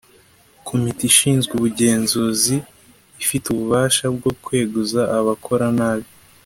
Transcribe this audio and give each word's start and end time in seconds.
Komite 0.67 1.01
ishinzwe 1.11 1.51
ubugenzuzi 1.55 2.55
ifite 3.23 3.45
ububasha 3.49 4.05
bwo 4.15 4.31
kweguza 4.43 5.01
abakora 5.17 5.67
nabi 5.79 6.07